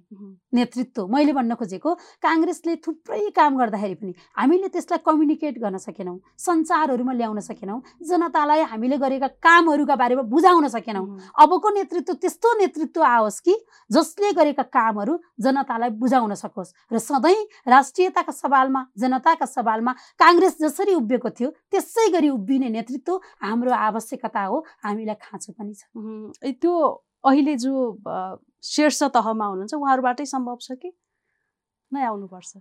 [0.54, 7.12] नेतृत्व मैले भन्न खोजेको। काङ्ग्रेसले थुप्रै काम गर्दाखेरि पनि हामीले त्यसलाई कम्युनिकेट गर्न सकेनौँ सञ्चारहरूमा
[7.12, 13.54] ल्याउन सकेनौँ जनतालाई हामीले गरेका कामहरूका बारेमा बुझाउन सकेनौँ। अबको नेतृत्व त्यस्तो नेतृत्व आओस् कि
[13.90, 21.30] जसले गरेका कामहरू जनतालाई बुझाउन सकोस् र सधैँ राष्ट्रियताका सवालमा जनताका सवालमा काङ्ग्रेस जसरी उभिएको
[21.30, 25.82] थियो त्यसै गरी उभिने नेतृत्व हाम्रो आवश्यकता हो हामीलाई खाँचो पनि छ।
[26.58, 26.74] त्यो
[27.24, 27.72] अहिले जो
[28.62, 30.90] शीर्ष तहमा हुनुहुन्छ उहाँहरूबाटै सम्भव छ कि?
[31.92, 32.52] नै आउनुपर्छ।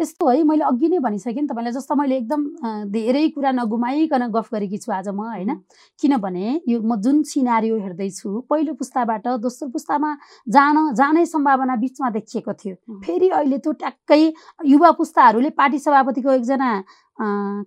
[0.00, 2.40] यस्तो है मैले अघि नै भनिसकेँ नि तपाईँलाई जस्तो मैले एकदम
[2.88, 5.52] धेरै कुरा नगुमाइकन गफ गरेकी छु आज म होइन?
[6.00, 10.10] किनभने यो म जुन सिनारियो हेर्दैछु पहिलो पुस्ताबाट दोस्रो पुस्तामा
[10.48, 14.22] जान जाने सम्भावना बिचमा देखिएको थियो। फेरि अहिले त्यो ट्याक्कै
[14.64, 16.70] युवा पुस्ताहरूले पार्टी सभापतिको एकजना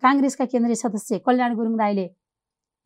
[0.01, 2.07] काङ्ग्रेसका केन्द्रीय सदस्य कल्याण गुरुङ राईले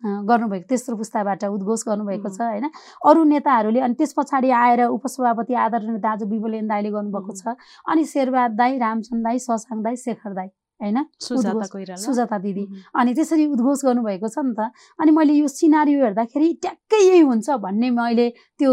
[0.03, 2.69] गर्नुभएको तेस्रो पुस्ताबाट उद्घोष गर्नुभएको छ होइन?
[3.05, 7.55] अरू नेताहरूले अनि त्यस पछाडि आएर उपसभापति आदरणीय दाजु विमलेन दाईले गर्नुभएको छ।
[7.87, 10.47] अनि शेरबहाद दाई रामचन्द दाई ससाङ दाई शेखर दाई।
[10.81, 10.97] होइन?
[11.19, 12.63] सुजाता दिदी।
[12.95, 17.49] अनि त्यसरी उद्घोष गर्नुभएको छ नि त। अनि मैले यो सिनारियो हेर्दाखेरि ट्याक्कै यही हुन्छ
[17.63, 18.71] भन्ने मैले त्यो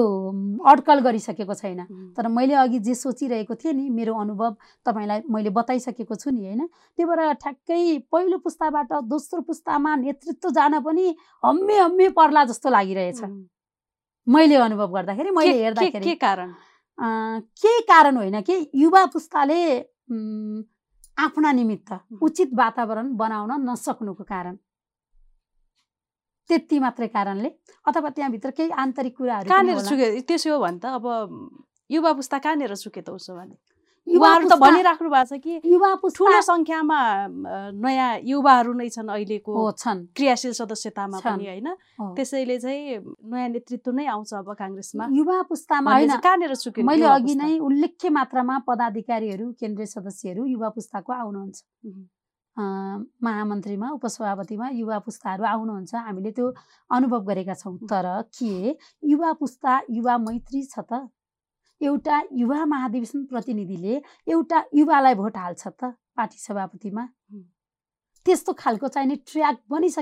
[0.66, 1.80] अड्कल गरिसकेको छैन।
[2.16, 6.66] तर मैले अघि जे सोचिरहेको थिएँ नि मेरो अनुभव तपाईँलाई मैले बताइसकेको छु नि होइन?
[6.66, 13.22] त्यही भएर ठ्याक्कै पहिलो पुस्ताबाट दोस्रो पुस्तामा नेतृत्व जान पनि हम्मे हम्मे पर्ला जस्तो लागिरहेछ।
[14.26, 16.52] मैले अनुभव गर्दाखेरि मैले हेर्दाखेरि के कारण?
[16.98, 19.62] के कारण होइन कि युवा पुस्ताले
[21.18, 24.56] आफ्ना निमित्त उचित वातावरण बनाउन नसक्नुको कारण।
[26.50, 27.48] त्यति मात्रै कारणले
[27.86, 31.04] अथवा त्यहाँभित्र केही आन्तरिक कुराहरू कहाँनिर। चुके त्यसो हो भने त अब
[31.90, 33.54] युवा पुस्ता कहाँनिर चुके त उसो भने?
[34.06, 36.98] युवा उहाँहरू त भनिराख्नु भएको छ कि युवा पुस्ता ठुलो सङ्ख्यामा
[37.82, 41.68] नयाँ युवाहरू नै छन् अहिलेको छन्। क्रियाशील सदस्यतामा। पनि होइन।
[42.16, 42.98] त्यसैले चाहिँ
[43.30, 47.34] नयाँ नेतृत्व नै आउँछ अब काङ्ग्रेसमा। युवा पुस्तामा होइन कहाँनिर चुक्यो मैले अघि?
[47.34, 51.56] नै उल्लेख्य मात्रामा पदाधिकारीहरू केन्द्रीय सदस्यहरू युवा पुस्ताको आउनुहुन्छ
[52.56, 56.46] महामन्त्रीमा उपसभापतिमा युवा पुस्ताहरू आउनुहुन्छ। हामीले त्यो
[56.90, 58.76] अनुभव गरेका छौँ। तर के?
[59.08, 61.08] युवा पुस्ता युवा मैत्री छ त।
[61.82, 63.94] एउटा युवा महाधिवेशन प्रतिनिधिले
[64.28, 67.04] एउटा युवालाई भोट हाल्छ त पार्टी सभापतिमा।
[68.26, 69.56] त्यस्तो खालको चाहिने ट्र्याक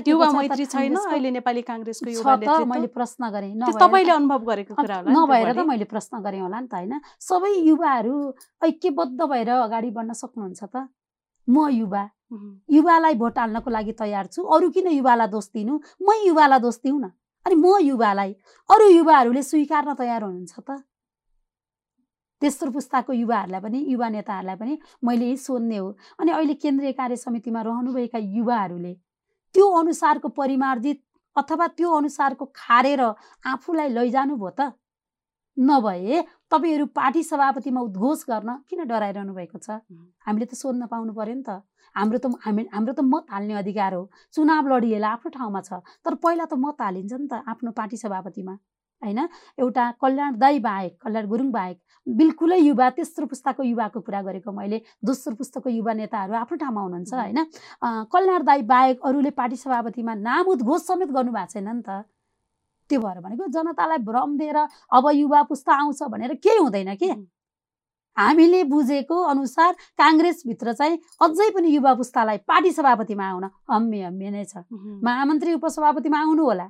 [0.07, 5.49] युवा मैत्री छैन। अहिले नेपाली काङ्ग्रेसको मैले प्रश्न गरेँ। तपाईँले अनुभव गरेको कुरा होला नभएर
[5.53, 8.13] त। मैले प्रश्न गरेँ होला नि त होइन। सबै युवाहरू
[8.61, 10.85] ऐक्यबद्ध भएर अगाडि बढ्न सक्नुहुन्छ त?
[11.49, 12.03] म युवा।
[12.69, 15.73] युवालाई भोट हाल्नको लागि तयार छु। अरू किन युवालाई दोष दिनु?
[15.97, 17.09] म युवालाई दोष दिउँ न
[17.45, 18.31] अनि म युवालाई।
[18.69, 20.77] अरू युवाहरूले स्वीकार्न तयार हुनुहुन्छ त?
[22.41, 27.15] तेस्रो पुस्ताको युवाहरूलाई पनि युवा नेताहरूलाई पनि मैले यही सोध्ने हो। अनि अहिले केन्द्रीय कार्य
[27.15, 28.93] समितिमा रहनुभएका युवाहरूले
[29.55, 31.01] त्यो अनुसारको परिमार्जित
[31.35, 33.01] अथवा त्यो अनुसारको खारेर
[33.45, 34.73] आफूलाई लैजानु भयो त?
[35.57, 39.83] नभए तपाईँहरू पार्टी सभापतिमा उद्घोष गर्न किन डराइरहनु भएको छ?
[40.25, 41.61] हामीले त सोध्न पाउनु पर्यो नि त।
[41.95, 46.15] हाम्रो त हामी हाम्रो त मत हाल्ने अधिकार हो। चुनाव लडिएला आफ्नो ठाउँमा छ तर
[46.23, 48.55] पहिला त मत हालिन्छ नि त आफ्नो पार्टी सभापतिमा।
[49.03, 49.19] होइन?
[49.59, 54.81] एउटा कल्याण दाई बाहेक कल्याण गुरुङ बाहेक बिल्कुलै युवा तेस्रो पुस्ताको युवाको कुरा गरेको मैले
[55.05, 57.39] दोस्रो पुस्ताको युवा नेताहरू आफ्नो ठाउँमा हुनुहुन्छ होइन?
[58.13, 62.03] कल्याण दाई बाहेक अरूले पार्टी सभापतिमा नाम उद्घोष समेत गर्नुभएको छैन नि त।
[62.89, 64.57] त्यो भएर भनेको जनतालाई भ्रम दिएर
[64.91, 67.11] अब युवा पुस्ता आउँछ भनेर केही हुँदैन के?
[68.17, 74.43] हामीले बुझेको अनुसार काङ्ग्रेसभित्र चाहिँ अझै पनि युवा पुस्तालाई पार्टी सभापतिमा आउन हम्मे हम्मे नै
[74.45, 74.67] छ।
[75.03, 76.67] महामन्त्री उपसभापतिमा आउनु होला।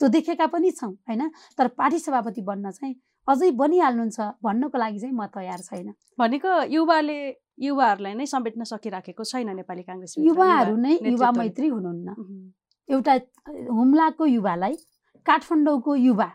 [0.00, 1.22] त्यो देखेका पनि छौँ होइन?
[1.58, 2.94] तर पार्टी सभापति बन्न चाहिँ
[3.28, 7.18] अझै बनिहाल्नुहुन्छ भन्नको लागि चाहिँ म तयार छैन। भनेको युवाले
[7.60, 12.08] युवाहरूलाई नै समेट्न सकिराखेको छैन नेपाली काङ्ग्रेस युवाहरू नै युवा मैत्री हुनुहुन्न।
[12.88, 13.14] एउटा
[13.78, 14.74] हुम्लाको युवालाई
[15.26, 16.28] काठमाडौँको युवा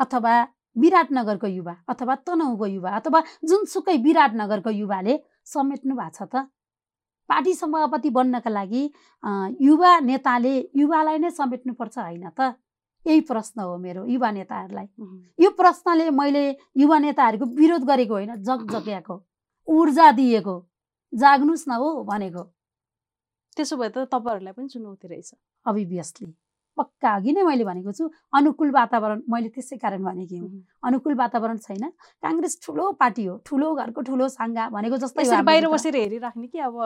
[0.00, 0.34] अथवा
[0.76, 6.48] विराटनगरको युवा अथवा तनहुको युवा अथवा जुनसुकै विराटनगरको युवाले समेट्नु भएको छ त।
[7.28, 8.82] पार्टी सभापति बन्नका लागि
[9.60, 12.54] युवा नेताले युवालाई नै समेट्नुपर्छ होइन त।
[13.06, 14.86] यही प्रश्न हो मेरो युवा नेताहरूलाई।
[15.38, 16.44] यो प्रश्नले मैले
[16.76, 19.16] युवा नेताहरूको विरोध गरेको होइन जग जग्याको
[19.68, 20.56] ऊर्जा दिएको
[21.12, 22.42] जाग्नुहोस् न हो भनेको।
[23.56, 25.30] त्यसो भए त तपाईँहरूलाई पनि चुनौती रहेछ।
[25.66, 26.26] अभियसली
[26.78, 28.04] पक्का अघि नै मैले भनेको छु
[28.36, 31.88] अनुकूल वातावरण मैले त्यसै कारण भनेकी हुँ। अनुकूल वातावरण छैन
[32.22, 36.76] काङ्ग्रेस ठुलो पार्टी हो ठुलो घरको ठुलो साङ्गा भनेको जस्तै बाहिर बसेर हेरिराख्ने कि अब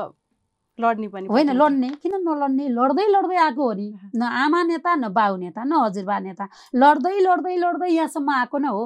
[0.79, 1.89] लड्ने पनि होइन लड्ने?
[2.03, 2.69] किन नलड्ने?
[2.69, 7.19] लड्दै लड्दै आएको हो नि। न आमा नेता न बाउ नेता न हजुरबा नेता। लड्दै
[7.21, 8.85] लड्दै लड्दै यहाँसम्म आएको न हो।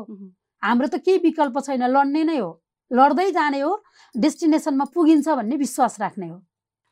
[0.63, 2.51] हाम्रो त केही विकल्प छैन। लड्ने नै हो।
[2.93, 3.73] लड्दै जाने हो।
[4.17, 6.39] डेस्टिनेसनमा पुगिन्छ भन्ने विश्वास राख्ने हो।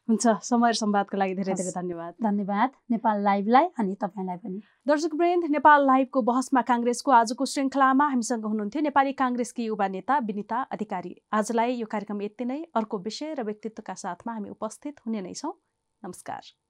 [0.09, 5.45] हुन्छ समय संवादको लागि धेरै धेरै धन्यवाद। धन्यवाद नेपाल लाइभलाई अनि तपाईँलाई पनि। दर्शक वृन्द
[5.51, 11.75] नेपाल लाइभको बहसमा काङ्ग्रेसको आजको श्रृङ्खलामा हामीसँग हुनुहुन्थ्यो नेपाली काङ्ग्रेसकी युवा नेता विनिता अधिकारी। आजलाई
[11.75, 15.55] यो कार्यक्रम यति नै। अर्को विषय र व्यक्तित्वका साथमा हामी उपस्थित हुने नै छौँ।
[16.03, 16.62] नमस्कार।